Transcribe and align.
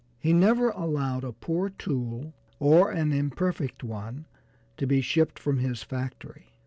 He 0.17 0.33
never 0.33 0.71
allowed 0.71 1.23
a 1.23 1.31
poor 1.31 1.69
tool, 1.69 2.33
or 2.59 2.89
an 2.89 3.11
imperfect 3.13 3.83
one, 3.83 4.25
to 4.77 4.87
be 4.87 4.99
shipped 4.99 5.37
from 5.37 5.59
his 5.59 5.83
factory. 5.83 6.47